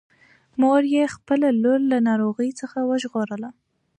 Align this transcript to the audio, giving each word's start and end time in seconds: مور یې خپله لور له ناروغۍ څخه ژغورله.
مور 0.61 0.81
یې 0.93 1.03
خپله 1.15 1.47
لور 1.63 1.79
له 1.91 1.97
ناروغۍ 2.07 2.49
څخه 2.59 2.77
ژغورله. 3.01 3.49